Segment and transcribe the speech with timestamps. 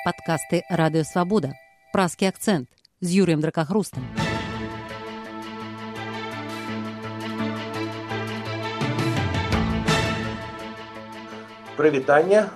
[0.00, 1.52] Падкасты радыёвабода.
[1.92, 2.72] Праскі акцэнт
[3.04, 4.00] з Юрыем дракахрустам.
[11.76, 12.48] Прывітанне.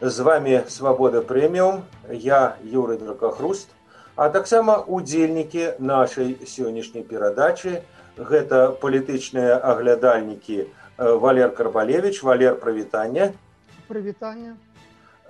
[0.00, 3.68] З вами свабода прэміум, я Юрый дракахруст,
[4.14, 7.82] а таксама удзельнікі нашай сённяшняй перадачы
[8.14, 13.34] гэта палітычныя аглядальнікі Валер Карбалевич, Валер прывітання.
[13.88, 14.54] Прывітання.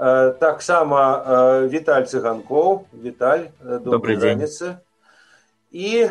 [0.01, 4.81] Таксама Віталь цыганкоў Віталь добрый дзенніцы
[5.71, 6.09] і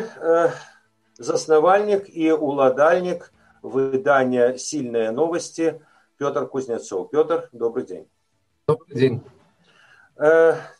[1.18, 5.82] заснавальнік і уладальнік выдання сильныя новости
[6.18, 7.10] Пётр кузнецов.
[7.10, 8.06] Пётр добрый дзень
[8.70, 9.18] добрый дзень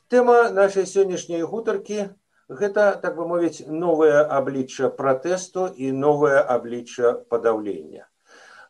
[0.07, 2.15] тэма нашай сённяшняй гутаркі
[2.47, 8.07] гэта так бы мовіць новае аблічча пратэсту і новае аблічча падаўлення.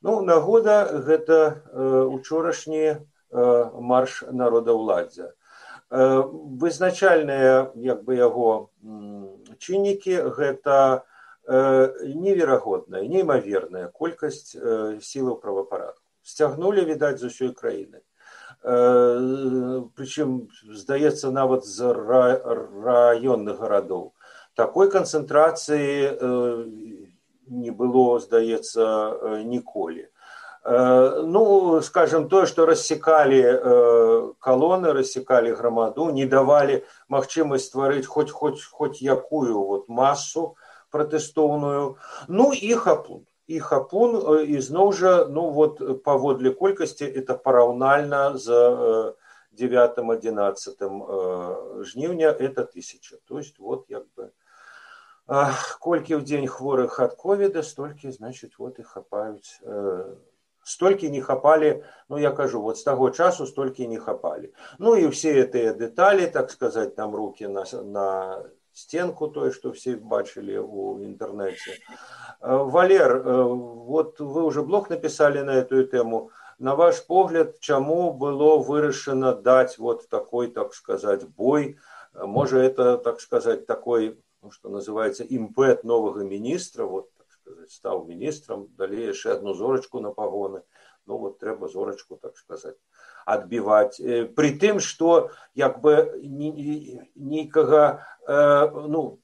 [0.01, 1.61] Ну нагода гэта
[2.09, 5.33] учорашнія Э, марш народаўладдзя.
[5.91, 8.71] Вызначальныя як бы яго
[9.59, 11.03] чыннікі гэта
[11.49, 14.55] неверагодная, неймаверная колькасць
[15.03, 16.05] сілаў правапарадку.
[16.23, 18.03] Сцягнулі відаць з усёй краіны.
[18.63, 24.13] Прычым здаецца нават з раённых гарадоў.
[24.55, 26.13] Такой канцэнтрацыі
[27.51, 30.07] не было, здаецца, ніколі.
[30.63, 38.29] Э, ну скажем тое што рассекалі э, калоны рассекалі грамаду не давалі магчымасць стварыць хоць
[38.29, 40.57] хоць хоць якую вот масу
[40.93, 41.97] пратэстоўную
[42.29, 44.21] ну і хапун і хапун
[44.61, 49.17] ізноў жа ну вот паводле колькасці это параўнальна з
[49.57, 51.01] девятым одиннадцатым
[51.89, 53.17] жніўня это тысяча.
[53.25, 54.29] То есть вот як бы
[55.81, 59.57] колькі ў дзень хворых ад ковіда столькі значит вот і хапаюць
[60.71, 65.11] столькі не хапалі ну я кажу вот з таго часу столькі не хапалі ну і
[65.11, 68.07] все гэтыя дэталі так сказать там руки на на
[68.73, 71.77] стенку тое что все бачылі у інтэрнэце.
[72.41, 76.31] Э, валер э, вот вы уже блог написали на эту тэму.
[76.59, 81.79] На ваш погляд чаму было вырашана даць вот такой так сказать бой?
[82.15, 87.11] Можа это так сказать такой ну, что называется імпэт новага міністра вот
[87.51, 90.63] сказать, стаў міністрам далей яшчэ одну зорачку на пагоны
[91.07, 92.77] ну вот трэба зорачку так сказать
[93.27, 93.97] адбіваць
[94.37, 99.21] при тым что як бы нейкага э, ну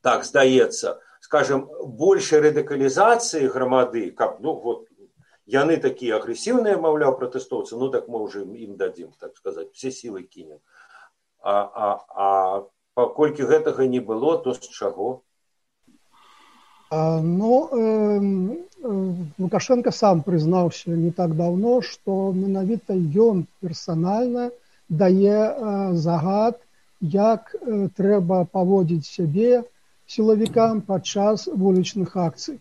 [0.00, 4.86] так здаецца скажем больше радыкалізацыі грамады каб ну вот
[5.46, 10.22] яны такія агрэсіўныя маўляў пратэстоўцы ну так мы уже ім дадзім так сказать все сілы
[10.22, 10.60] кінем
[11.40, 15.22] а, а, а паколькі гэтага не было то з чаго
[16.90, 17.52] Ну
[19.38, 24.50] Лукашенко сам прызнаўся не так даўно, што менавіта ён персанальна
[24.88, 26.56] дае загад,
[27.00, 27.52] як
[27.98, 29.64] трэба паводзіць сябе
[30.08, 32.58] сілавікам падчас вулічных акцый.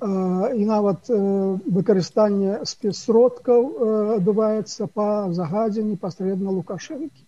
[0.00, 3.68] І нават выкарыстанне спецсродкаў
[4.16, 7.22] адбываецца па загадзе непасрэдна Лукашэнкі.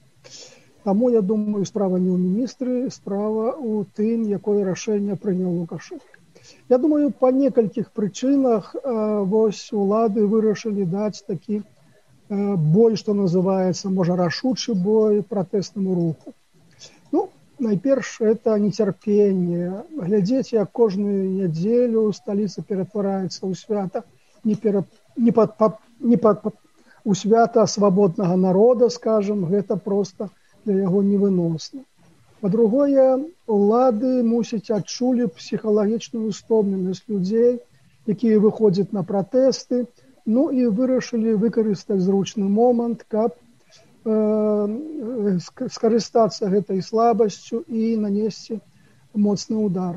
[0.84, 6.13] Таму я думаю, справа не ў міністры, справа ў тым, якое рашэнне прыняў Лукашенко.
[6.68, 8.74] Я думаю, па некалькіх прычынах
[9.34, 11.62] вось улады вырашылі даць такі
[12.30, 16.34] бой, што называецца можа рашучы бой пратэснаму руху.
[17.12, 17.28] Ну,
[17.58, 19.84] найперш это нецярпенне.
[19.96, 24.04] глядзець, як кожную нядзелю сталіца ператвараецца ў свята
[24.44, 24.84] не, пера...
[25.16, 25.78] не, пад...
[26.00, 26.42] не пад...
[27.04, 30.30] у свята свабоднага народа, скажем, гэта просто,
[30.64, 31.84] для яго невыносна.
[32.44, 33.04] Па-другое,
[33.56, 37.52] улады мусіць адчулі псіхалагічную стомленасць людзей,
[38.14, 39.78] якія выходзяць на пратэсты,
[40.34, 43.38] ну і вырашылі выкарыстаць зручны момант, каб
[44.04, 45.38] э,
[45.76, 48.58] скарыстацца гэтай слабасцю і нанесці
[49.28, 49.94] моцны удар.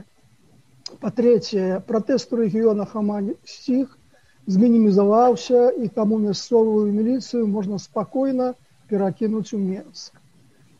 [1.03, 3.91] Па-трэцяе, пратэст у рэгіёнах амаль сціх
[4.55, 8.53] змінімізаваўся і таму мясцовую міліцыю можна спакойна
[8.87, 10.23] перакінуць у Менск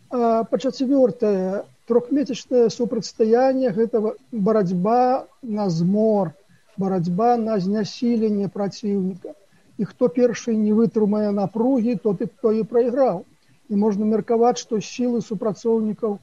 [0.10, 4.02] па-чацвёртае трохмесячнае супрацьстаянне гэта
[4.32, 6.32] барацьба на змор
[6.78, 9.34] барацьба на знясіленне праціўніка.
[9.78, 13.26] І хто першы не вытрымае напругі то ты хто і прайграў.
[13.70, 16.18] І можна меркаваць што сілы супрацоўнікаў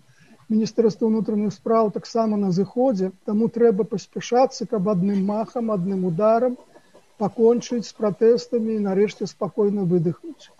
[0.49, 6.57] міністэрства ўнутраных спраў таксама на зыходзе таму трэба паспяшацца каб адным махам адным ударам
[7.23, 10.51] пакончыць з пратэстамі і нарэшце спакойна выдыхнуць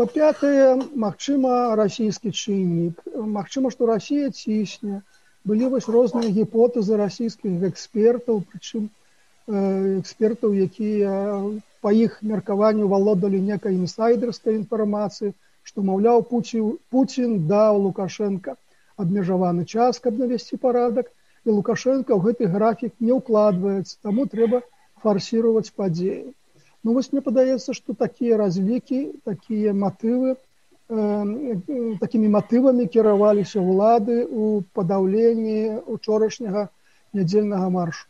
[0.00, 0.66] па-пятае
[1.04, 3.02] магчыма расійскі чыннік
[3.38, 5.00] магчыма што расія цісне
[5.50, 8.88] былі вось розныя гіпотэзы расійскіх экспертаў прычым
[9.50, 11.12] экспертаў якія
[11.84, 15.32] па іх меркаванню валодалі некай інсайдерскай інфармацыі
[15.68, 18.56] што маўляў Пуін даў Лукашенко
[19.04, 21.10] абмежаваны час, каб навесці парадак
[21.46, 24.62] і Лукашенко ў гэты графік не ўкладваецца, таму трэба
[25.04, 26.32] фарсіраваць падзеі.
[26.82, 30.36] Ну вось мне падаецца, што такія разлікі, такія матывы,
[30.88, 36.68] э, такімі матывамі кіраваліся ўлады ў падаўленні учорашняга
[37.12, 38.06] нядзельнага маршу.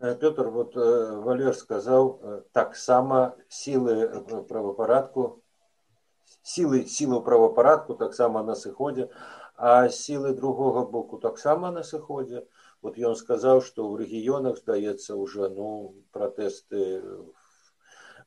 [0.00, 5.40] Э, Петр, вот э, Валер сказал, э, так само силы правопорядку,
[6.42, 9.08] силы, силы правопорядку так само на сыходе,
[9.56, 12.46] а силы другого боку так само на сыходе.
[12.82, 17.02] Вот он сказал, что в регионах, здаецца, уже ну, протесты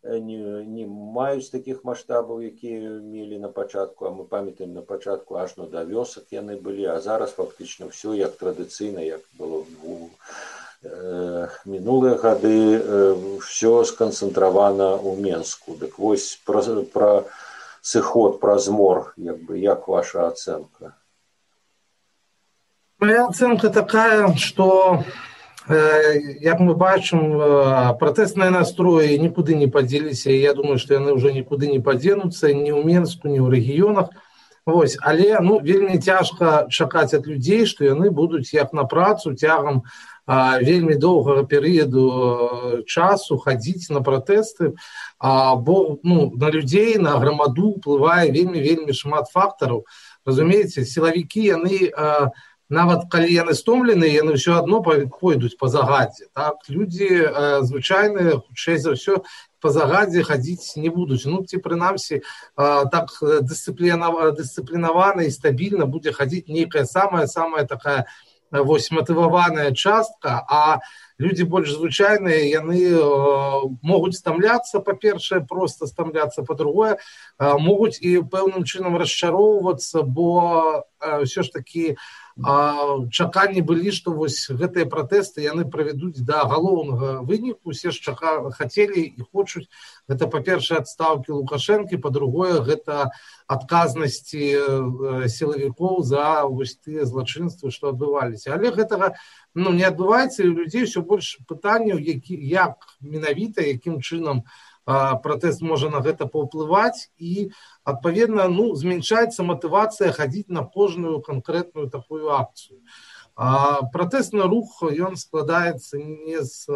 [0.07, 5.57] не, не маюць таких масштабаў, якія мелі на пачатку, а мы памятаем на пачатку аж
[5.57, 10.09] ну, да вёсак яны былі, а зараз фактычна все як традыцыйна, як было у
[10.83, 15.73] Э, мінулыя гады все сканцэнтравана ў менску.
[15.73, 16.61] Дык вось пра,
[16.93, 17.25] пра
[17.81, 20.93] сыход праз мор як бы як ваша ацэнка?
[22.99, 25.26] Моя ацэнка такая что э,
[25.69, 27.35] як мы бачым
[27.99, 32.83] пратэсныя настроі нікуды не падзеліся я думаю что яны ўжо нікуды не падзенуцца ні ў
[32.87, 34.15] менску ні ў рэгіёнах
[34.67, 39.83] Вось, але ну вельмі цяжка чакаць ад людзей што яны будуць як на працу цягам
[40.27, 44.75] вельмі доўгага перыяду часу хадзіць на пратэсты
[45.19, 49.87] бо ну, на людзей на грамаду ўплывае вельмі вельмі шмат фактараў
[50.27, 51.91] разумееце сілавікі яны
[52.69, 56.59] нават калі яны стомлены яны ўсё адно пойдуць па загадзе так?
[56.67, 57.07] Людзі
[57.63, 59.23] звычайныя хутчэй за ўсё
[59.59, 61.25] по загадзе хадзіць не будуць.
[61.25, 62.21] Ну ці прынамсі
[62.55, 68.05] так дысцыплінава дысцыплінавана і стабільна будзе хадзіць нейкая самая самая такая
[68.51, 70.79] вось матываваная частка а
[71.19, 73.01] людзі больш звычайныя яны э,
[73.81, 81.41] могуць стамляцца па-першае просто стамляцца па-другое э, могуць і пэўным чынам расчароўвацца бо э, ўсё
[81.41, 81.97] ж такі
[82.37, 89.01] чаканні былі што вось гэтыя пратэсты яны правядуць да галоўнага выніку усе ж чака хацелі
[89.01, 89.65] і хочуць
[90.05, 93.09] гэта па-першае адстаўкі лукашэнкі па-другое гэта
[93.49, 94.53] адказнасці
[95.33, 99.17] сілавікоў за вось тыя злачынствы што адбываліся але гэтага
[99.57, 104.43] ну не адбываецца і людзей все больш пытанняў які як менавіта якім чынам
[104.87, 107.11] пратэст можа на гэта паўплываць.
[107.19, 107.51] І
[107.83, 112.79] адпаведна ну змяншаецца матывацыя хадзіць на кожную канкрэтную такую акцыю.
[113.35, 116.71] Пратэсны рух ён складаецца не з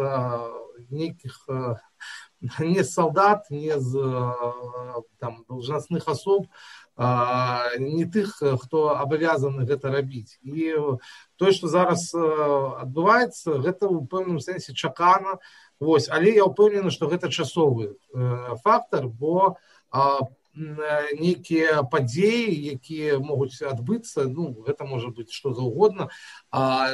[0.92, 1.40] нейкіх
[2.58, 3.98] не салдат не з
[5.18, 6.46] там должностных асоб
[6.96, 10.36] не тых хто абавязаны гэта рабіць.
[10.44, 10.76] І
[11.40, 15.40] тое што зараз адбываецца гэта ў пэўным сэнсе чакана.
[15.80, 19.58] Вось, але я ўпэўнены, што гэта часовы э, фактар, бо
[20.54, 26.08] нейкія падзеі, якія могуць адбыцца, ну, гэта можа быць што заўгодна,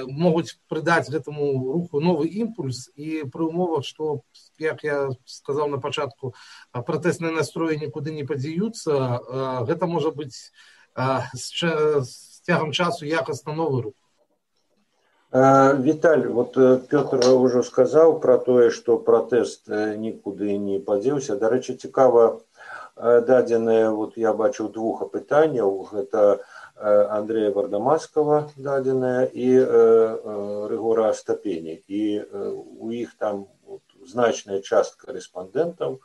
[0.07, 4.23] могуць прыдаць гэтаму руху новы імпульс і пры умовах, што
[4.59, 6.35] як я сказаў на пачатку
[6.73, 10.55] пратэсныя настроі нікуды не падзяюцца, гэта можа быць
[11.35, 11.47] з
[12.47, 13.99] цягам часу якасна новы рух.
[15.31, 21.37] Віталь, вот э, Пётр ўжо сказаў пра тое, што пратэст э, нікуды не падзеўся.
[21.37, 22.48] Дарэчы, цікава э,
[22.99, 26.41] дадзеныя вот я бачыў двух апытанняў гэта
[26.79, 29.49] Андрея вардамаскава дадзеная і
[30.73, 32.03] рэгора стапені і
[32.79, 33.47] у іх там
[34.07, 35.99] значная частка рэспандэнтаў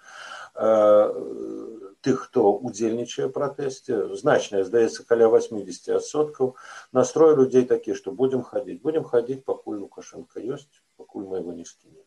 [2.06, 6.56] тых хто удзельнічае пратэсце значная здаецца каля 80соткаў
[6.92, 11.66] настрой людзей такі што будзем хадзіць будзем хадзіць пакуль лукашенко ёсць пакуль мы его не
[11.66, 12.03] скіне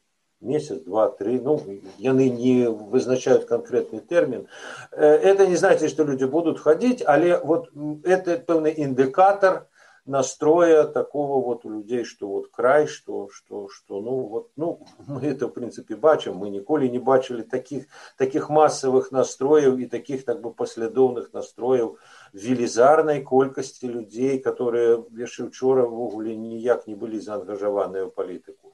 [0.46, 1.60] месяц два три ну
[1.98, 4.46] яны не вызначаюць конкретный тэрмін
[4.92, 7.70] э, это не знаете что люди будут ходить але вот
[8.04, 9.66] это пэўны індыкатор
[10.06, 15.22] настроя такого вот у людей что вот край что что что ну вот ну мы
[15.22, 17.86] это в принципе бачым мы ніколі не бачили таких
[18.16, 21.98] таких массовых настроев и таких так бы паслядоўных настроев
[22.32, 28.72] велізарнай колькасці людзей которые яшчэ учора ввогуле ніяк не былі заангажаваныя ў палітыку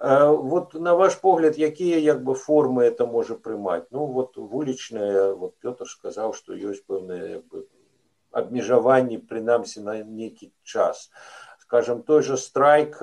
[0.00, 5.54] вот на ваш погляд якія як бы формы это можа прымаць ну вот вулічная вот
[5.60, 7.68] пётр сказаў что ёсць пэўныя бы
[8.32, 11.10] абмежаванні прынамсі на нейкі час.
[11.60, 13.02] Скажем той же страйк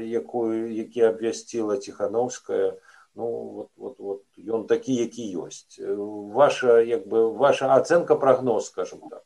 [0.00, 2.76] якую які абвясціла ціхановская
[3.14, 5.80] ну вот вот вот ён такі які ёсць.
[6.32, 9.24] Ваша як бы ваша ацэнка прагноз скажем так.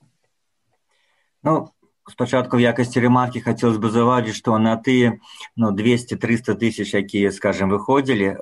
[1.42, 1.68] Ну
[2.10, 5.16] спачатку в якасці ремаркі хацелось бы заўважыць што на тыя
[5.56, 8.36] ну 200-300 тысяч якія скажем выходзілі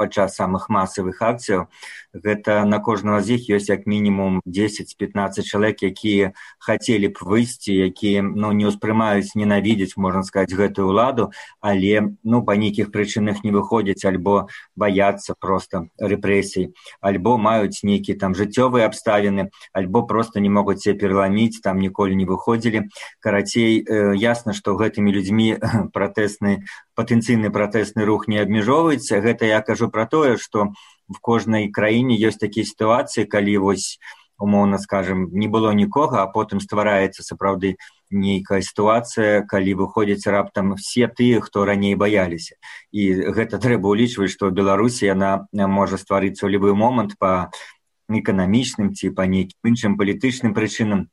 [0.00, 1.68] падчас самых масавых акцыяў
[2.16, 8.24] гэта на кожнага з іх ёсць як мінімум 10-15 чалавек якія хацелі б выйсці якія
[8.24, 11.28] ну не ўспрымаюць ненавідзець можна сказаць гэтую ўладу
[11.60, 16.72] але ну па нейкіх прычынах не выходзяць альбо баяцца просто рэпрэсій
[17.04, 22.24] альбо маюць нейкі там жыццёвыя абставіны альбо просто не могуць себе пераламіць там ніколі не
[22.24, 22.88] выходзілі
[23.20, 25.58] карацей э, ясна што гэтымі людзьмі
[25.94, 29.20] пратэсны патэнцыйны пратэсны рух не абмяжоўваецца.
[29.20, 30.72] Гэта я кажу пра тое што
[31.08, 33.98] в кожнай краіне ёсць такія сітуацыі калі вось
[34.42, 37.76] умоўна скажем не было нікога а потым ствараецца сапраўды
[38.10, 42.58] нейкая сітуацыя калі выходзяць раптам все тыя хто раней баяліся.
[42.92, 47.50] І гэта трэба ўлічваць што беларусі яна можа стварыцца ў любы момант па
[48.10, 51.08] эканамічным ці па нейкім іншым палітычным прычынам.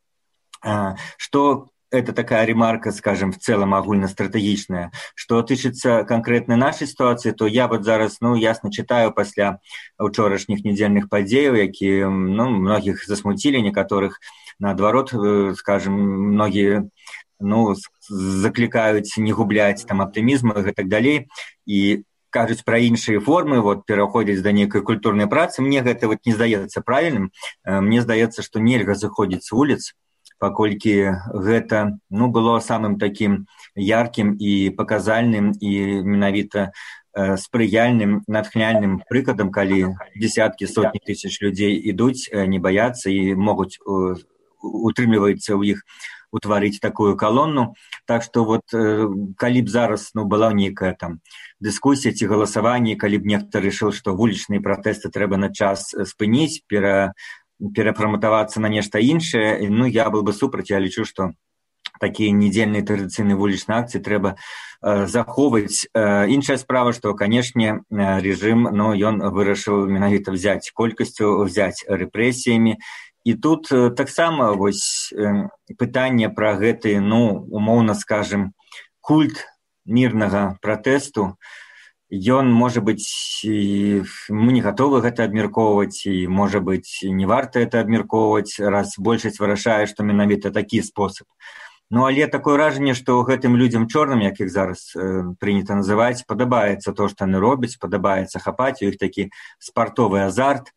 [1.18, 4.92] Што это такая ремарка, скажем, в целом агульна-стратэгічная.
[5.16, 9.60] Што тычыцца канкрэтна нашай сітуацыі, то я вот зараз ну ясна чытаю пасля
[9.98, 14.20] учорашніх нядзельных падзеяў, якія ну, многіх засмуцілі некаторых
[14.60, 15.94] наадварот э, скажем
[16.36, 16.86] многія
[17.40, 17.76] ну,
[18.10, 21.28] заклікаюць не губляць там аптымізму і гэтак далей
[21.66, 25.62] і кажуць пра іншыя формы вот пераходзіць да нейкай культурнай працы.
[25.66, 27.32] Мне гэта вот не здаецца правільным
[27.66, 29.84] э, мне здаецца што нельга заходзіць з вуліц
[30.40, 36.72] паколькі гэта ну было самым таким яркім і паказальным і менавіта
[37.14, 43.78] э, спрыяльным натхняльным прыкладам калі десяткі сотні тысяч людзей ідуць э, не баяцца і могуць
[43.80, 44.16] э,
[44.62, 45.84] утрымліваецца ў іх
[46.32, 47.74] утварыць такую калонну.
[48.06, 51.22] Так что вот э, калі б зараз ну была нейкая там
[51.60, 57.14] дыскусія ці галасаванне калі б нехта решил что вулічныя пратэсты трэба на час спыніць пера
[57.60, 61.34] перапраматавацца на нешта іншае ну я был бы супраць я лічу што
[62.00, 68.64] такія нядзельныя традыцыйныя вулічныя акцыі трэба э, захоўваць э, іншая справа што канешне э, рэжым
[68.72, 72.80] но ну, ён вырашыў менавіта взять колькасцю взять рэпрэсіямі
[73.24, 78.54] і тут э, таксама вось э, пытанне пра гэты ну умоўна скажем
[79.02, 79.46] культ
[79.86, 81.36] мірнага пратэсту
[82.12, 88.58] ён можа быць мы не гатовы гэта абмяркоўваць і можа быць не варта это абмяркоўваць
[88.60, 91.28] раз большасць вырашае што менавіта такі спосаб.
[91.90, 96.94] Ну але такое ражанне што гэтым людзям чорным як іх зараз э, прынята называць падабаецца
[96.94, 100.74] то што яны робяць падабаецца хапаць у іх такі спартовы азарт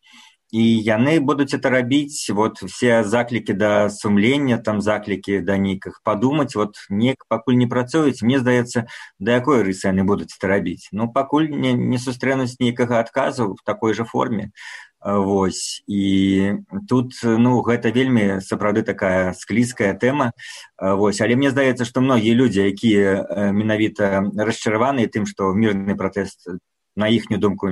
[0.53, 6.53] і яны будуць это рабіць вот все заклікі да сумлення там заклікі да нейках падумаць
[6.53, 8.21] вот нек пакуль не працуюць.
[8.21, 8.85] Мне здаецца
[9.17, 10.93] да якой рысы яны будуць это рабіць?
[10.93, 14.53] Ну пакуль не, не сустрэнуць нейкага адказу в такой жа форме.
[15.01, 20.37] Вось і тут ну гэта вельмі сапраўды такая склізкая тэма.
[20.77, 23.25] Вось але мне здаецца што многія людзі якія
[23.57, 26.61] менавіта расчараваныя тым што мірны пратэст
[26.95, 27.69] на іхнюю думку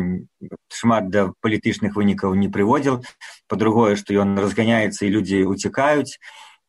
[0.68, 3.04] шмат да палітычных вынікаў не прыводзіл.
[3.48, 6.18] По-другое што ён разганяецца і людзі уцікаюць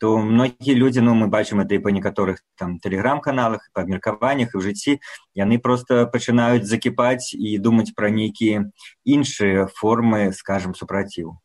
[0.02, 4.58] то многія людзі ну мы бачым это і па некаторых там тэлеграм-каналах па абмеркаваннях і
[4.58, 4.98] ў жыцці
[5.38, 8.66] яны просто пачынаюць закіпаць і думаць пра нейкія
[9.06, 11.38] іншыя формы скажем супраціву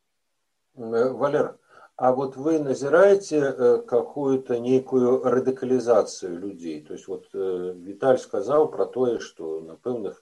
[0.74, 1.54] валер
[1.98, 6.82] а вот вы назіраеце э, какую-то нейкую радыкалізацыю людзей?
[6.82, 10.22] То есть вот э, віталь сказаў про тое что на пэўных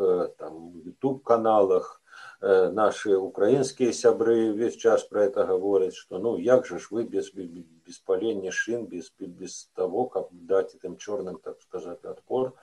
[0.00, 2.00] э, там, YouTube-каналах.
[2.42, 7.04] Э, наши украинские сябры весь час про это говорят, что ну як же ж вы
[7.04, 12.54] без, без паления шин, без, без того, как дать этим черным, так сказать, отпор.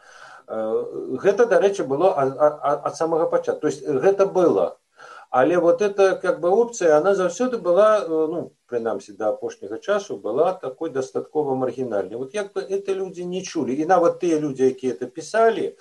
[0.48, 3.62] Это, до речи, было от самого початку.
[3.62, 4.80] То есть это было.
[5.38, 10.54] Але вот эта как бы опция, она заўсёды была, ну, прынамсі да апошняга часу была
[10.54, 12.18] такой дастаткова маргінальнай.
[12.18, 13.76] Вот як бы это люди не чулі.
[13.76, 15.76] І нават тыя людзі, якія это пісалі,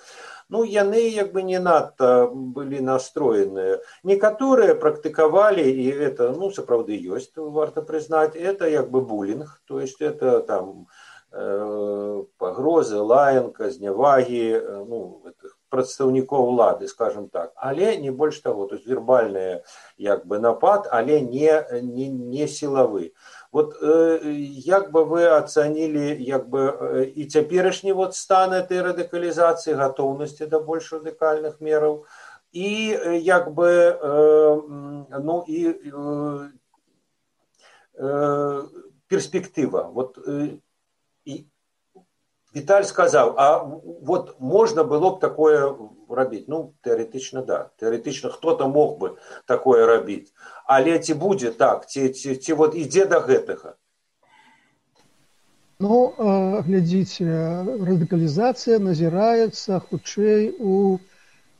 [0.49, 7.35] ну яны як бы не надта былі настроеныя некаторыя практыкавалі і это ну сапраўды ёсць
[7.35, 10.87] варта прызнаць это як бы булінг то есть это там
[11.31, 15.21] э, пагрозы лаянка знявагі э, ну
[15.69, 17.51] прадстаўнікоў улады скажем так.
[17.55, 19.63] Але не больш таго то есть вербальная
[19.97, 23.13] як бы напад але не не, не сілавы
[23.51, 24.19] вот э,
[24.65, 30.59] як бы вы ацанілі як бы э, і цяперашні вот стан этой радыкалізацыі гатоўнасці да
[30.59, 32.05] больш радыкальных мераў
[32.51, 34.61] і э, як бы э,
[35.19, 36.49] ну і э,
[37.99, 38.63] э,
[39.07, 40.59] перспектыва вот э,
[41.25, 41.45] і
[42.57, 43.47] Віталь сказаў а
[44.11, 45.73] вот можна было б такое
[46.09, 50.33] рабіць ну тэарэтычна да тэарэтычна хто-то мог бы такое рабіць
[50.65, 53.77] але ці будзе так ці, ці, ці вот ідзе да гэтага
[55.79, 55.97] Ну,
[56.65, 57.25] глядзіце,
[57.87, 60.97] радыкалізацыя назіраецца хутчэй у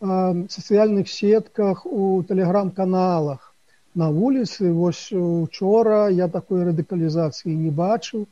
[0.02, 3.54] сацыяльных сетках, у тэлеграм-каналах.
[3.94, 8.26] На вуліцы вось учора я такой радыкалізацыі не бачыў.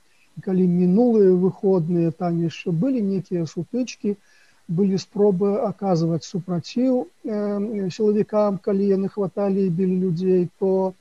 [0.44, 4.16] Калі мінулыя выходныя там яшчэ былі нейкія сутычкі,
[4.68, 10.94] былі спробы аказваць супраціў э, сілавікам, калі яны хваталі і білі людзей, то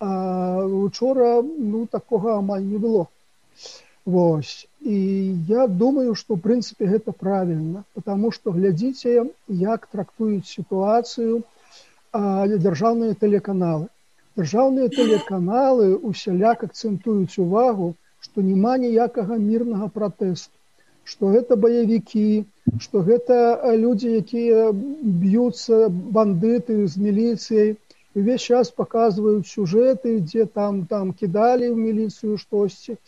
[0.00, 3.08] учора ну, такога амаль не было.
[4.04, 4.68] Вось.
[4.80, 11.42] І я думаю, што ў прынцыпе гэта правільна, потому што глядзіце, як трактуюць сітуацыю
[12.14, 13.88] дзяржаўныя тэлеканалы.
[14.38, 17.94] Дзяржаўныя тэлеканалы усяляк акцэнтуюць увагу,
[18.28, 20.58] што няма ніякага мірнага пратэсту
[21.08, 22.44] што гэта баевікі,
[22.84, 23.36] што гэта
[23.82, 24.64] людзі, якія
[25.22, 27.70] б'юцца бандыты з міліцыяй,
[28.18, 32.98] увесь час паказваюць сюжэты, дзе там там кідалі ў міліцыю штосьці.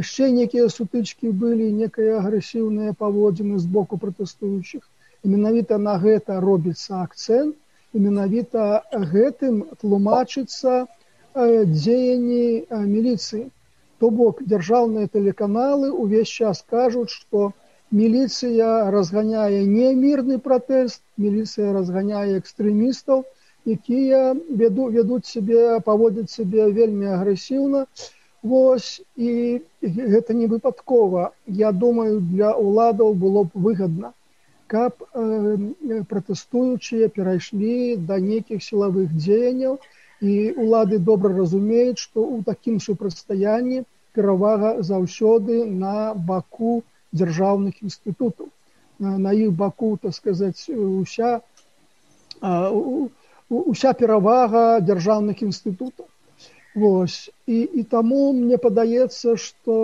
[0.00, 4.84] Яшчэ нейкія сутычкі былі, некая агрэсіўныя паводзіны з боку пратэстуючых.
[5.24, 7.56] І менавіта на гэта робіцца акцэнт,
[7.94, 8.84] і менавіта
[9.14, 10.84] гэтым тлумачыцца
[11.80, 12.44] дзеянні
[12.92, 13.48] міліцыі.
[14.00, 17.50] То бок дзяржаўныя тэлеканалы ўвесь час кажуць, што
[17.98, 23.24] міліцыя разганяе не мірны пратэст, міліцыя разганяе экстрэмістаў,
[23.74, 24.22] якія
[24.62, 27.84] вяду, вядуць сябе, паводзяць сябе вельмі агрэсіўна.
[28.42, 31.32] Вось і гэта не выпадкова.
[31.60, 34.14] Я думаю, для ўладаў было б выгадна,
[34.66, 39.76] каб э, пратэстуючыя перайшлі да нейкіх сілавых дзеянняў,
[40.20, 48.48] і улады добра разумеюць што ў такім супрацьстаянні перавага заўсёды на баку дзяржаўных інстытутаў.
[49.00, 51.40] На іх баку так сказаць уся
[53.50, 56.06] уся перавага дзяржаўных інстытутаў.
[56.74, 57.30] Вось.
[57.46, 59.76] І, і таму мне падаецца што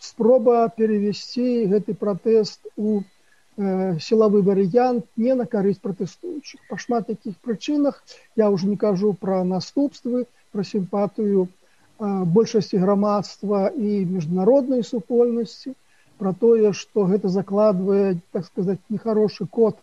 [0.00, 3.00] спроба перевесці гэты пратэст у
[3.56, 8.02] сілавы варыянт не на карысць пратэстуючых па шмат якіх прычынах
[8.36, 11.48] я ўжо не кажу пра наступствы пра сімпатыю
[12.36, 15.72] большасці грамадства і міжнароднай супольнасці
[16.20, 19.80] пра тое што гэта закладвае так сказаць нехарошы код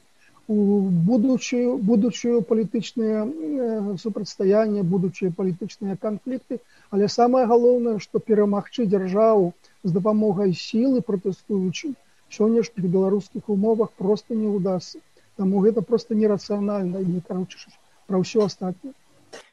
[0.47, 9.97] у будучую будучую палітычныя супрацьстаяння будучыя палітычныя канфлікты але самае галоўнае што перамагчы дзяржаву з
[9.97, 11.97] дапамогай сілы пратэстуючым
[12.33, 14.99] сённяшніх беларускіх умовах просто не ўдасся.
[15.37, 17.69] Таму гэта просто нерацыянальна і не карочыш
[18.07, 18.93] пра ўсё астатняе.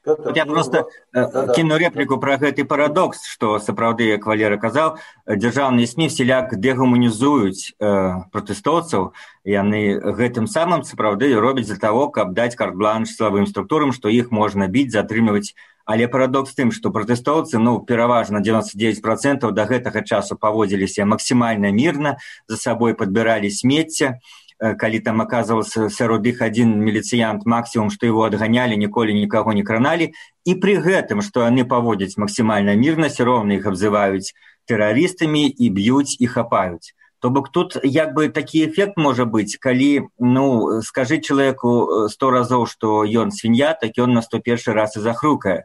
[0.04, 4.96] Вот я просто э, кіну репліку пра гэты парадокс што сапраўды як валера казаў
[5.28, 9.12] дзяржаўныя сМ селяк дэгуманізуюць э, пратэстоўцаў.
[9.44, 14.68] Яны гэтым самым сапраўды робяць для таго каб даць карт-бланш славым структурам што іх можна
[14.68, 15.52] біць затрымліваць
[15.90, 22.12] але парадокс тым што пратэстоўцы ну пераважна 99 процентаў да гэтага часу паводзіліся максімальна мірна
[22.46, 24.20] за сабой падбіралі смецце.
[24.61, 30.12] Калі там аказваўся сярод іх адзін міліцыянт максімум што его адганялі ніколі нікаго не краналі.
[30.44, 34.31] І пры гэтым што яны паводзяць максімальна мірна роўна іх абзываюць
[34.70, 40.09] тэрарыстамі і б'юць і хапаюць то бок тут як бы такі эфект можа быць калі
[40.18, 45.06] ну скажы чалавеку сто разоў што ён свінья так ён на сто першы раз і
[45.06, 45.64] захрукае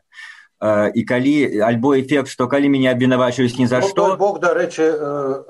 [0.61, 1.35] і калі
[1.67, 4.87] альбо эфект што калі мяне абвінавачваюць ні за што бог дарэчы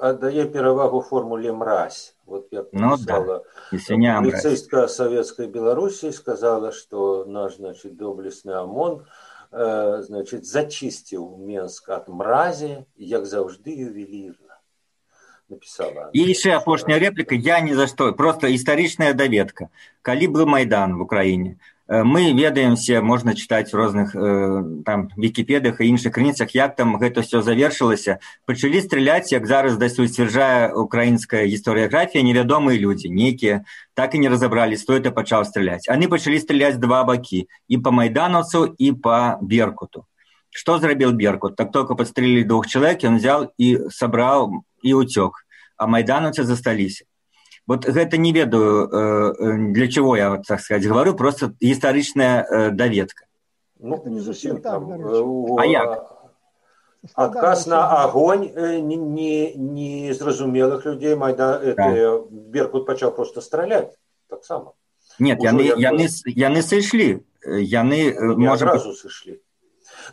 [0.01, 3.41] аддае перавагу формуле мразь Вот я ну, да.
[3.69, 9.05] Полицейская советской Белоруссии сказала, что наш, значит, доблестный ОМОН,
[9.51, 14.44] э, значит, зачистил Минск от мрази, як завжди ювелирно.
[15.49, 16.09] Написала.
[16.13, 19.69] И еще апошняя реплика, я ни за что, просто историчная доведка.
[20.01, 25.81] Калі был Майдан в Украине, Э, мы ведаемся можна чытаць у розных э, там вікіпедах
[25.81, 28.17] і іншых крыніцах як там гэта все завершылася.
[28.45, 33.61] Пачалі страляць як зараз дасюль сцвярджае украінская гісторыяграфія невядомыя людзі нейкія
[33.93, 37.47] так і не разабралі сто это пачаў страляць они пачалі страляць два бакі.
[37.67, 40.05] І по майданаўцу і по беркуту
[40.55, 41.55] что зрабіў беркут?
[41.59, 45.45] Так только подстрелілі двух чалавек ён взял і сабраў і уцёк
[45.77, 47.05] а майданаўцы засталіся
[47.67, 52.69] вот гэта не ведаю э, э, для чего я так сказать говорю просто гістарычная э,
[52.71, 53.25] даведка
[53.79, 54.91] ну, не зусім там
[55.59, 56.11] а як?
[57.13, 58.49] адказ на огонь
[59.65, 62.19] незразумелых не, не людзей майда да.
[62.29, 63.91] беркут пачаў просто страляць
[64.29, 64.73] таксама
[65.19, 69.41] нет яны яны яны сышлі яны можа разу сышлі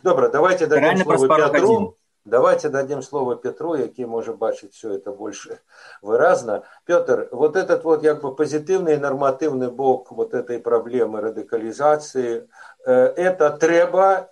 [0.03, 1.93] добра давайте реально праз пару гадзін
[2.25, 5.59] Давайте дадим слово Петру, який може бачить все это больше
[6.01, 6.63] выразно.
[6.85, 12.47] Петр, вот этот вот как бы позитивный нормативный бок вот этой проблемы радикализации,
[12.85, 14.29] э, это треба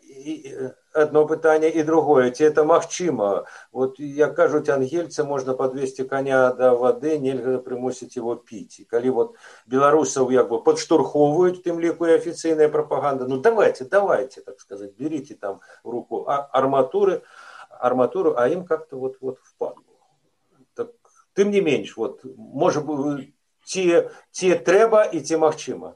[0.93, 2.32] одно питание и другое.
[2.32, 3.45] Ці это магчыма?
[3.71, 8.80] Вот, як кажуць ангельцы, можно подвести коня до воды, нельга примусить его пить.
[8.80, 14.41] И коли вот белорусов як бы подштурховывают, тем лику и официальная пропаганда, ну давайте, давайте,
[14.41, 17.23] так сказать, берите там в руку арматуры,
[17.69, 19.84] арматуру, а им как-то вот, вот впадло.
[20.75, 20.91] Так,
[21.34, 25.95] тым не менш, вот, может быть, те, те треба и те магчыма.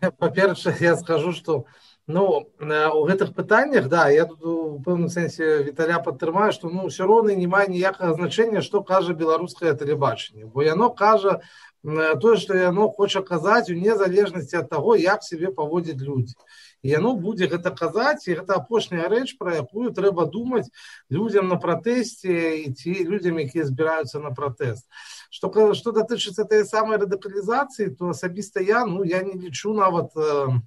[0.18, 1.64] па-першае я скажу что
[2.06, 7.06] ну у гэтых пытаннях да я тут у пэўным сэнсе віталя падтрымаю што ну ўсё
[7.06, 10.46] роўна не мае ніякага значэння што кажа беларускае тэлебачанне.
[10.46, 11.40] Бо яно кажа
[11.82, 16.34] тое што яно хоча казаць у незалежнасці ад таго як сябе паводзяць людзі
[16.82, 20.68] яно будзе гэта казаць і гэта апошняя рэч пра якую трэба думаць
[21.10, 24.86] людзям на пратэсце і ці людзям якія збіраюцца на пратэст
[25.30, 30.60] што што датычыцца той самай радыкалізацыі то асабіста я ну я не лічу нават э,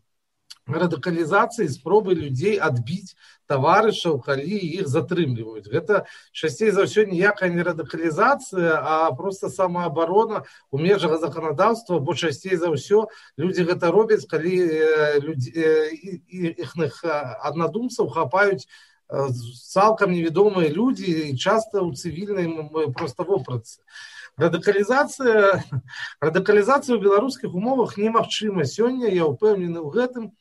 [0.68, 3.16] радыкалізацыі спробы людзей адбіць
[3.52, 10.80] таварышаў калі іх затрымліваюць гэта часцей за ўсё ніякая не радыкалізацыя а просто самаабарона у
[10.80, 14.56] межах заканадаўства бо часцей за ўсё людзі гэта робяць калі
[16.32, 17.04] іхных
[17.44, 18.64] аднадумцаў хапаюць
[19.68, 22.48] цалкам невядомыя людзі часта ў цывільнай
[22.96, 23.84] проста вопратцы
[24.40, 25.60] радыкалізацыя
[26.26, 30.32] радыкалізацыя ў беларускіх умовах немагчыма сёння я ўпэўнены ў гэтым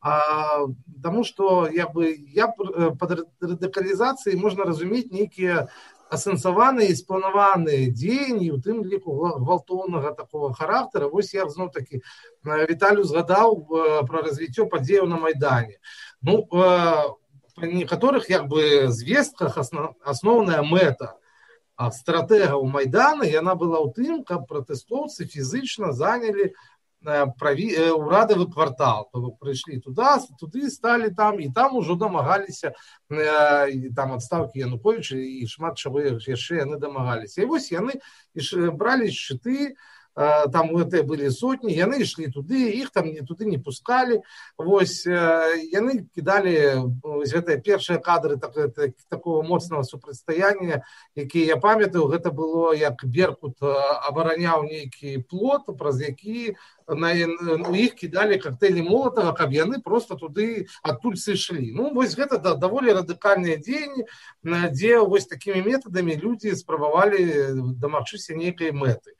[0.00, 5.68] тому что я бы я э, под радыкалізацыяй можна разумець нейкія
[6.08, 12.02] асэнсаваныя і спланаваныя дзеянні у тым ліку гвалтоўнага такого характара вось я зноў таки
[12.44, 15.82] віталю згадаў э, про развіццё падзеяў на майдане.
[16.22, 21.18] Ну э, некаторых як бы звестках асноўная мэта
[21.78, 26.54] стратэгаў майдана яна была ў тым каб пратэстоўцы фізычна занялі
[27.02, 32.74] праві урадавы квартал прыйшлі туда туды сталі там і там ужо дамагаліся
[33.94, 38.02] там адстаўкі януковича і шмат чаго яшчэ яны дамагаліся і вось яны
[38.74, 39.78] бралі шчыты
[40.18, 44.18] там гэтыя былі сотні яны ішлі туды іх там не туды не пускалі
[44.58, 46.54] вось яны кідалі
[47.22, 48.54] гэтыя першыя кадры так,
[49.08, 50.82] такого моцнага супрацьстаяння
[51.14, 56.56] які я памятаю гэта было як беркут абараняў нейкі плот праз які
[56.88, 57.12] на
[57.68, 61.70] у іх кідалі коктейлі молотага каб яны просто туды адтуль сышлі.
[61.76, 64.08] Ну вось гэта да, даволі радыкальныя дзеянні
[64.72, 69.17] дзе вось такімі метадамі людзі спрабавалі дамагчыся нейкай мэты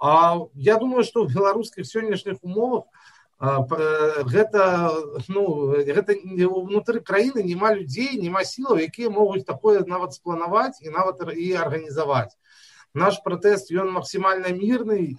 [0.00, 2.88] я думаю, што ў беларускіх сённяшніх умовах
[3.40, 4.92] гэта
[5.28, 11.24] ну, гэта ўнутры краіны няма людзей, няма сілаў, якія могуць такое нават спланаваць і нават
[11.32, 12.36] і арганізаваць.
[12.92, 15.16] Наш пратэст ён максімальна мірны,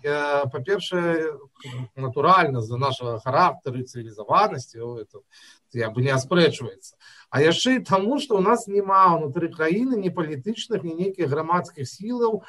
[0.51, 1.33] па-першае,
[1.95, 4.77] натуральна з-за нашага характару і цывілізаванасці
[5.73, 6.93] я бы не аспрэчваецца
[7.31, 11.87] а яшчэ і таму што ў нас няма ўнутры краіны ні палітычных ні нейкіх грамадскіх
[11.87, 12.43] сілаў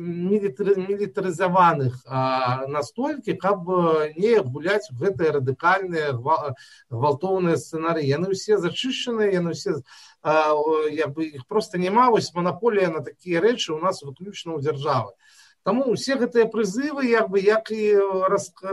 [0.00, 2.00] мілітарызаваных
[2.72, 3.68] настолькі каб
[4.16, 8.08] не гуляць у гэтыя радыкальныя гвалтоўныя сцэнарыі.
[8.08, 9.84] Яны ўсе зачышчаныя яны ўсе
[10.96, 12.08] як бы іх проста няма.
[12.16, 15.12] Вось манаполія на такія рэчы у нас выключна ў дзяржавы
[15.62, 17.94] Таму ўсе гэтыя прызывы як бы як і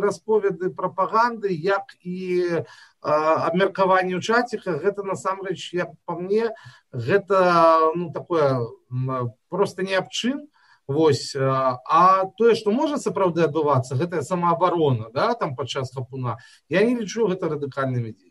[0.02, 2.66] расповеды прапаганды як і
[3.02, 6.50] абмеркаванне ў чаціках гэта насамрэч як па мне
[6.92, 8.66] гэта ну такое
[9.50, 10.48] просто не аб чым
[10.90, 16.40] Вось а тое што можа сапраўды адбывацца гэтая самаабарона да там падчас хапуна
[16.74, 18.29] я не лічу гэта радыкальнымі Э,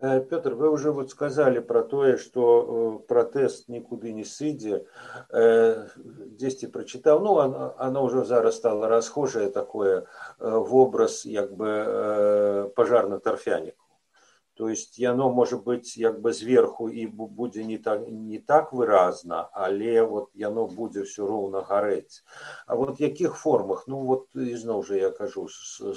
[0.00, 4.86] Петр, вы уже вот сказали про то, что э, протест никуда не сыдзе.
[5.30, 10.06] Здесь э, прочитал, ну, оно уже зараз стало расхожее такое
[10.38, 13.87] в образ, как бы, пожарно-торфянику.
[14.58, 19.48] То есть яно может быть як бы зверху і будзе не так не так выразна
[19.52, 22.24] але вот яно будзе все роўна гарэць
[22.66, 23.84] А вот якіх формах?
[23.86, 25.94] Ну вот ізноў жа я кажу со,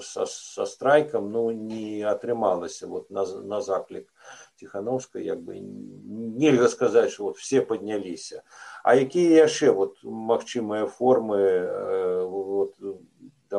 [0.00, 4.12] со, со страйкам ну не атрымалася вот на, на заклік
[4.60, 8.42] ціхановска як бы нельга сказаць что вот все подняліся
[8.82, 12.23] А якія яшчэ вот магчымыя формы э,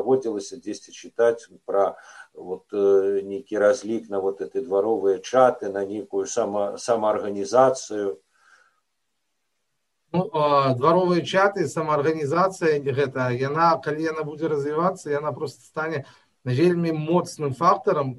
[0.05, 1.97] даводзілася дзесьці чытаць пра
[2.33, 8.19] вот э, некий разлик на вот эти дворовые чаты, на некую само, самоорганизацию.
[10.11, 10.29] Ну,
[10.77, 16.05] дворовые чаты, самоорганизация, гэта, яна, калі яна будзе развівацца, яна просто стане
[16.45, 18.13] вельмі моцным фактарам,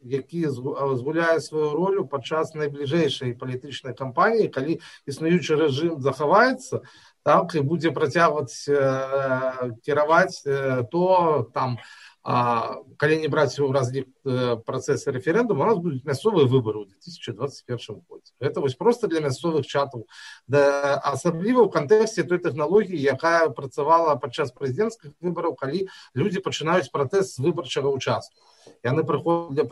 [0.00, 6.86] які згуляе сваю ролю падчас найбліжэйшай палітычнай кампаніі, калі існуючы рэжым захаваецца,
[7.24, 11.78] так і будзе працягваць э, кіраваць э, то там
[12.24, 16.92] а, калі не браць у разлік э, працэсы рэферэндуму у нас будуць мясцовыя выборы ў
[16.92, 20.04] 2021 годзе это вось просто для мясцовых чатаў
[20.48, 27.36] да асабліва ў кантэксце той тэхналогіі якая працавала падчас прэзідэнцкіх выбараў калі людзі пачынаюць пратэст
[27.36, 28.40] з выбарчага участку
[28.84, 29.68] яны прыходзяць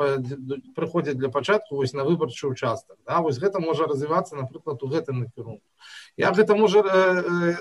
[0.76, 3.20] прыходзяць для пачатку вось на выбарчы участак да.
[3.20, 5.64] Вось гэта можа развівацца напрыклад у гэтым накірунку.
[6.16, 6.82] Як гэта можа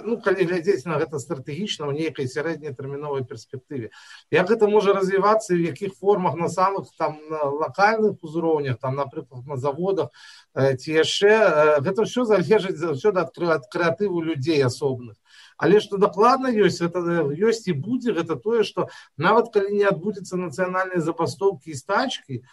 [0.03, 3.91] ну калі глядзець на гэта стратэгічна ў нейкай сярэдняй тэрміновай перспектыве
[4.31, 9.47] як гэта можа развівацца в якіх формах на самых там на лакальных узроўнях там напрыклад
[9.47, 10.09] на заводах
[10.55, 15.20] ці яшчэ гэта ўсё залежыць заўсёды ад крэатыву людзей асобных
[15.61, 17.05] але што дакладна ёсць это
[17.51, 22.43] ёсць і будзе гэта тое што нават калі не адбудзецца нацыянальнай забастоўкі і стачкі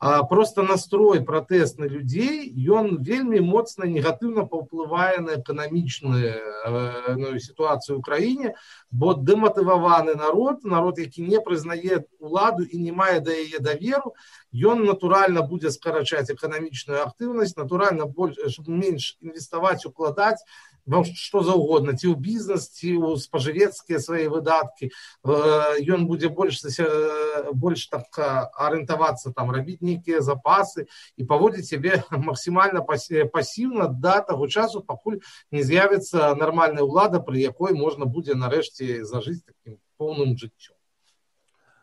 [0.00, 7.98] а просто настрой пратэсны людзей ён вельмі моцна негатыўна паўплывае на эканамічную э, ну, сітуацыю
[7.98, 8.54] ў краіне
[8.94, 14.14] бо дэматываваны народ народ які не прызнае уладу і не мае да яе даверу
[14.54, 18.38] ён натуральна будзе скарачаць эканамічную актыўнасць натуральна больш
[18.70, 20.38] менш інвеставаць укладаць
[21.14, 24.90] што заўгодна ці ў бізнес ці ў спажывецкія свае выдаткі
[25.94, 26.60] ён будзе больш
[27.52, 34.80] больш так арыентавацца там рабіць нейкія запасы і паводзіць сябе максімальна пасіўна да таго часу
[34.80, 35.20] пакуль
[35.52, 40.78] не з'явіцца нармальная ўлада пры якой можна будзе нарэшце зажыць таким поўным жыццём.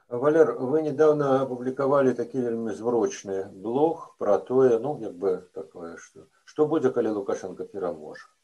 [0.08, 6.28] Валер, вы недавно опубликовали такі вельмі зврочны блог про тое ну як бы такое что
[6.46, 8.35] что будзе калі лукашенко пераможа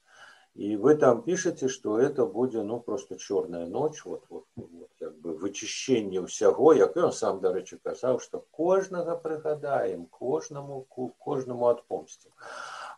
[0.53, 5.17] И вы там пишете, что это будет, ну, просто черная ночь, вот, вот, вот как
[5.19, 10.85] бы вычищение всего, як он сам, до речі, казав, що кожного пригадаємо, кожному,
[11.19, 12.31] кожному отпомстим.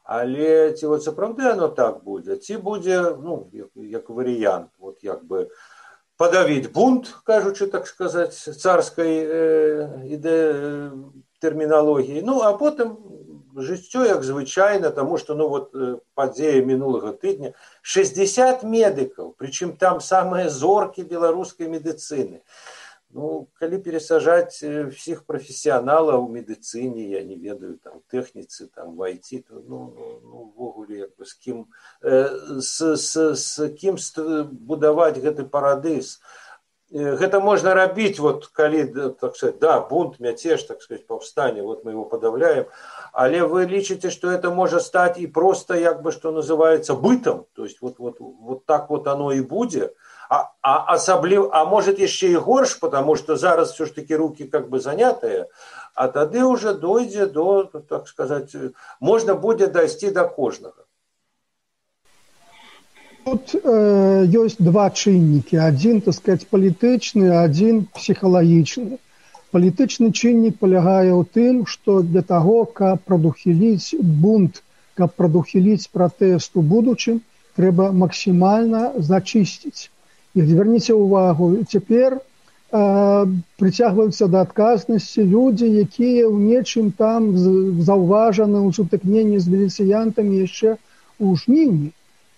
[0.03, 5.49] Але ці от сапраўды оно так буде, ці буде, ну, як, як варіант, от якби
[6.17, 10.91] подавить бунт, кажучи, так сказать, царської е, іде е,
[11.39, 12.97] термінології, ну, а потім
[13.55, 17.53] жыццё як звычайна тому что ну вот э, падзея мінулага тыдня.
[17.81, 22.41] 60 медыкаў прычым там самыя зоркі беларускай медыцыны.
[23.13, 24.57] Ну калі перасажаць
[24.93, 30.37] всіх прафесіяналаў у медыцыне я не ведаю там тэхніцы там войти то ну, ну, ну
[30.49, 31.67] увогуле як бы з кім
[32.01, 34.01] э, с, с, с кім
[34.49, 36.17] будаваць гэты парадыс
[36.92, 38.84] гэта можна рабіць вот калі
[39.20, 42.64] так сказать да бунт мяцеж так сказать паўстане вот мы его подавляем
[43.12, 47.64] але вы лічыце что это можа стаць і просто як бы что называется бытом то
[47.64, 49.92] есть вот вот вот так вот оно и будзе
[50.30, 54.44] а, а асабліў а может яшчэ і горш потому что зараз все ж таки руки
[54.44, 55.48] как бы занятыя
[55.94, 58.56] а тады уже дойдзе до так сказать
[58.98, 60.81] можна будзе дайсці до кожнага
[63.25, 68.99] Тут э, ёсць два чыннікі адзін так сказать палітычны адзін псіхалагічны
[69.55, 74.59] палітычны чыннік палягае ў тым што для таго каб прадухіліць бунт
[74.99, 77.23] каб прадухіліць пратэст у будучым
[77.61, 78.83] трэба максімальна
[79.13, 79.87] зачысціць
[80.35, 82.21] і звярніце ўвагу цяпер э,
[83.63, 91.27] прыцягваюцца да адказнасці людзі якія ў нечым там заўважаны ў сутыкненні з міліцыянтамі яшчэ ў
[91.47, 91.93] жніўні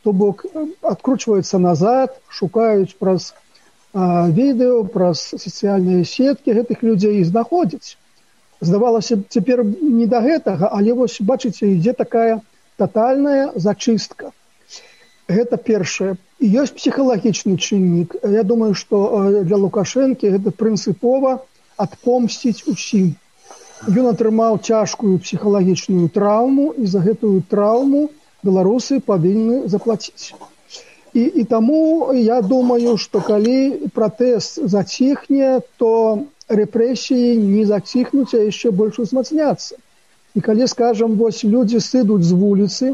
[0.06, 0.46] то бок
[0.94, 3.34] адкручваюцца назад шукаюць праз
[4.38, 7.98] відэо праз сацыяльныя сеткі гэтых людзей знаходзяць
[8.62, 12.41] здавалася цяпер не да гэтага але вось бачыце ідзе такая
[12.78, 14.30] тотальная зачыстка
[15.28, 19.02] гэта першае і ёсць псіхалагічны чыннік я думаю што
[19.50, 21.38] для лукашэнкі гэта прынцыпова
[21.88, 23.15] адпомсціць усім
[23.89, 28.04] ён атрымаў цяжкую псіхалагічную траўму і за гэтую траўму
[28.50, 30.34] беларусы павінны заплаціць
[31.16, 35.92] І, і таму я думаю, што калі пратэст заціхне, то
[36.52, 39.80] рэпрэсіі не заціхнуць, а яшчэ больш узмацняцца.
[40.36, 42.90] І калі скажам вось людзі сыдуць з вуліцы,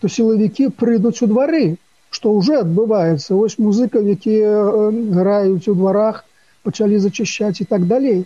[0.00, 1.76] то сілавікі прыйдуць у двары,
[2.08, 4.56] што ўжо адбываецца вось музыкаў, якія
[5.18, 6.24] граюць у дварах,
[6.64, 8.24] пачалі зачышчаць і так далей.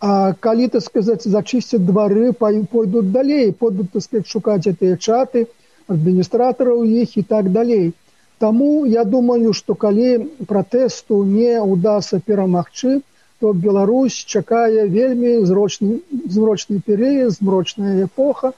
[0.00, 5.48] А калі так сказаць зачысцяць двары, пойдуць далей, пойдуць так сказать, шукаць гэтыя чаты,
[5.90, 7.92] адміністратараў іх і так далей.
[8.38, 10.10] Таму я думаю, што калі
[10.48, 13.00] пратэсту не ўдасся перамагчы,
[13.40, 18.52] то Беларусь чакае вельмі зрочны зрочны перыяд, змрочная эпоха.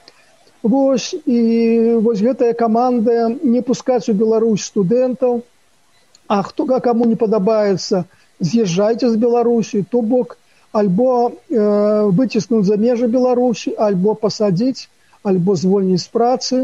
[0.63, 1.39] Вось і
[2.03, 5.43] вось гэтая каманда не пускаць у Беларусь студэнтаў,
[6.33, 8.05] А хто каму не падабаецца,
[8.41, 10.39] з'язджайце з Беларусі, то бок
[10.73, 14.89] альбо э, выціснуць за межы Беларусі, альбо пасадзіць,
[15.23, 16.61] альбо звольніць з працы,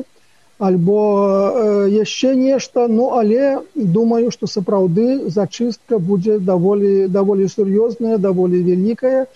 [0.59, 9.27] альбо яшчэ нешта ну але думаю што сапраўды зачыстка будзе даволі даволі сур'ёзная даволі вялікая.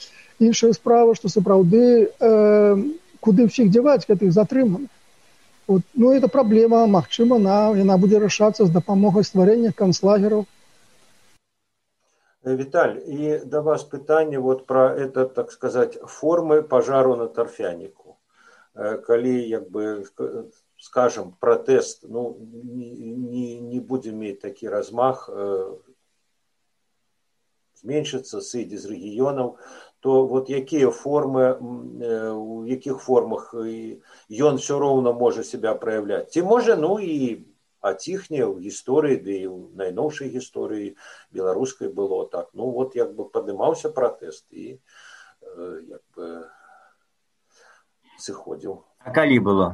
[0.42, 2.10] Іншая справа што сапраўды
[3.22, 4.90] куды ўсіх дзяваць гэтых затрыманых.
[5.68, 10.44] Вот, ну это праблема магчыма на яна будзе рашацца з дапамогай стварэння канцлагераў.
[12.44, 18.16] Віталь і да вас пытанне вот про это так сказать формы пажару на тарфяніку.
[19.06, 20.10] Калі як бы
[20.82, 25.28] скажем протэст ну не, не, будзе мець такі размах
[27.78, 29.54] зменшыцца сыдзе з рэгіёнаў
[30.02, 36.76] то вот якія формы у якіх формах ён все роўна можа себя проявляць ці можа
[36.76, 37.46] ну і
[37.82, 40.94] аціхне ў гісторыі ды і ў найноўшай гісторыі
[41.34, 42.50] беларускай было так.
[42.54, 44.78] Ну вот як бы падымаўся пратэст і
[45.90, 46.46] як бы
[48.22, 49.66] сыходзіў а калі было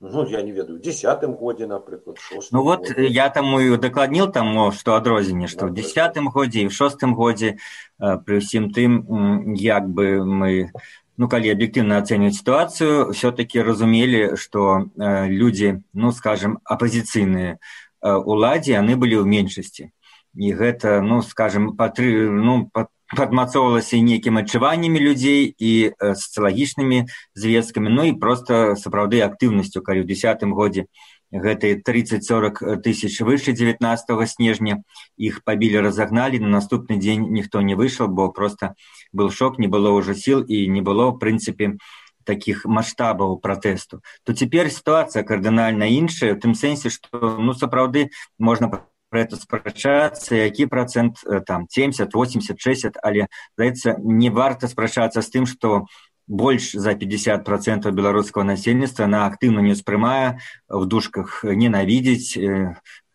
[0.00, 2.18] ну я не ведаю десятым годзе напрыклад
[2.50, 3.06] ну вот годзе.
[3.06, 7.58] я таму і удакладніл таму што адрозненне што ў десятым годзе і ў шостым годзе
[7.98, 10.72] пры ўсім тым як бы мы
[11.16, 17.58] ну калі аб'ектыўна ацэньваць сітуацыю все таки разумелі што людзі ну скажем апазіцыйныя
[18.02, 19.94] уладзе яны былі ў меншасці
[20.34, 28.04] і гэта ну скажем патры ну па падмацоўвалася нейкім адчуваннямі людзей і сацыялагічнымі звесткамі ну
[28.08, 30.88] і просто сапраўды актыўнасцю калі ў десятым годзе
[31.32, 34.82] гэтай тридцать сорок тысяч выше девятнадцатого снежня.
[35.16, 38.74] Іх пабілі разагналі на наступны дзень ніхто не выйшаў бо просто
[39.12, 41.76] был шок не было ўжо сіл і не было в прынцыпе
[42.24, 48.68] таких маштабаў пратэсту то цяпер сітуацыя кардынальна іншая у тым сэнсе што ну сапраўды можна
[49.10, 55.28] про это спрачацца які процент там семьдесят восемьдесят шестьдесят але здаецца не варта спрачацца з
[55.30, 55.86] тым что
[56.28, 62.36] больш за пятьдесят процентов беларускага насельніцтва на актыўна не ўспрымае в душках ненавідзець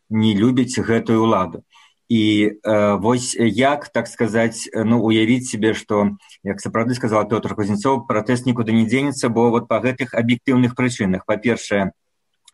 [0.10, 1.64] не любіць гэтую ўладу.
[2.10, 8.06] І э, вось як так сказаць ну уявіць себе что як сапраўды сказала пётр кузнецов
[8.06, 11.94] пратэст нікуды не дзенецца бо вот по гэтых аб'ектыўных прычынах па-першае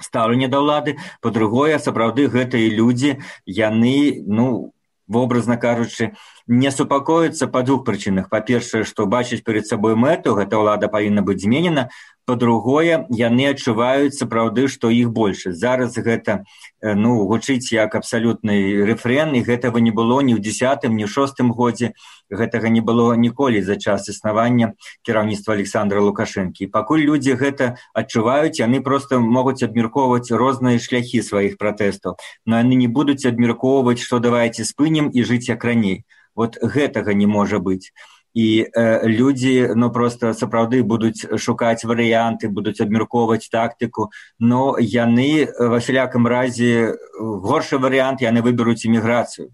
[0.02, 0.98] стаўленне да ўлады.
[1.22, 4.74] По-другое сапраўды гэтыя людзі яны ну
[5.10, 6.14] вобразна кажучы
[6.48, 8.30] не супакоіцца па двух прычынах.
[8.30, 11.90] Па-першае што бачыць перед сабой мэту гэта ўлада павінна быць зменена
[12.30, 15.50] по-другое яны адчуваюць сапраўды што іх больш.
[15.50, 16.46] Зараз гэта
[16.86, 21.50] ну гучыць як абсалютны рэфрен і гэтага не было ні ў десятым ні ў шостым
[21.50, 21.98] годзе.
[22.30, 26.70] Гэтага не было ніколі за час існавання кіраўніцтва александра лукашэнкі.
[26.70, 32.22] Пакуль людзі гэта адчуваюць яны просто могуць абмяркоўваць розныя шляхі сваіх пратэстаў.
[32.46, 36.06] Но яны не будуць абмяркоўваць што давайте спынем і жыць як раней.
[36.38, 37.90] Вот гэтага не можа быць
[38.34, 46.28] і э, людзі ну просто сапраўды будуць шукаць варыянты будуць абмяркоўваць тактыку но яны васялякам
[46.28, 49.50] разе горшы варыянт яны выберуць эміграцыю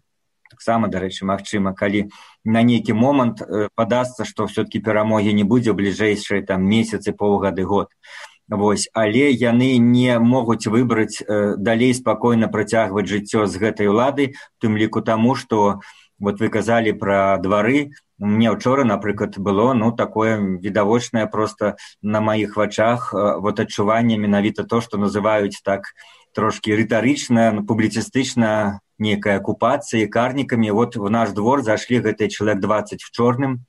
[0.56, 2.08] таксама дарэчы магчыма калі
[2.44, 7.66] на нейкі момант э, падасца што все таки перамогі не будзе бліжэйшыя там месяцы полгады
[7.66, 7.92] год.
[8.48, 14.78] Вось, але яны не могуць выбраць э, далей спакойна працягваць жыццё з гэтай улады тым
[14.78, 15.82] ліку таму што
[16.20, 22.56] вот вы казалі пра двары мне учора напрыклад было ну такое відавочнае просто на маіх
[22.56, 25.92] вачах вот адчуванне менавіта то что называюць так
[26.34, 33.12] трошки рытарычна публіцістычна некая акупацыя карнікамі вот в наш двор зайшлі гэты чалавек двадцать в
[33.12, 33.68] чорным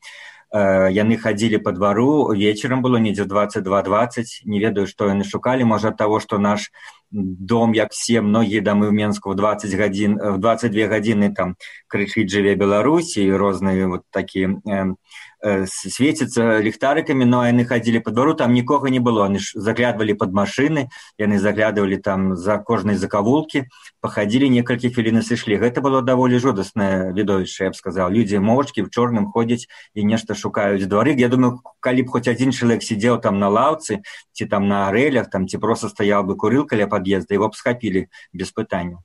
[0.54, 5.26] э, яны хадзілі по двару вечарам было недзе двадцать два двадцать не ведаю што яны
[5.26, 6.70] шукалі можа ад таго што наш
[7.10, 11.54] дом як все многія дамы ў менску в двадцать гадзін в двадцать две гадзіны там
[11.86, 14.94] крычыць жыве беларусі розныя вот такія э,
[15.42, 19.26] э, свеціцца ліхтарыкамі но яны хадзілі по двару там нікога не было.
[19.26, 20.88] Они ж заглядвалі под машины
[21.18, 23.70] яны заглядывалі там за кожнай закавулкі
[24.02, 28.10] пахадзілі некалькі хвіліны сышлі гэта было даволі жудаснае відовішча я б сказал.
[28.10, 32.50] Людзі моўчкі в чорным ходзяць і нешта шукаюць двары я думаю калі б хоць адзін
[32.50, 36.66] чалавек сидзеў там на лаўцы ці там на арэлях там ці просто стаяў бы курыл
[36.66, 38.98] каля пад'езда его б схапілі без пытання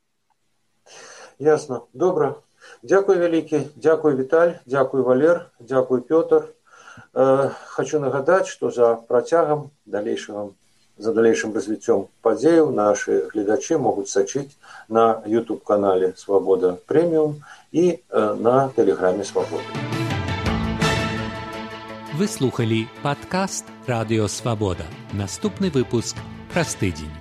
[1.39, 1.85] ясно.
[1.93, 2.35] Добра
[2.83, 5.49] дзякуй вялікі дзякуй віталь дзякуй валер.
[5.59, 6.49] Дзякуй пётр.
[7.13, 10.49] Э, хочу нагадаць что за працягам далейшага
[10.97, 14.57] за далейшым развіццём падзеяў нашы гледачы могуць сачыць
[14.89, 19.63] на youtube канале свабода прэміум і э, на тэлеграме свабоды
[22.19, 26.17] вы слухали падкаст радыёвабода наступны выпуск
[26.51, 27.20] праз тыдзень